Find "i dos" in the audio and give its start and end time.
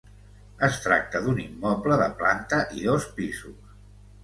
2.81-3.09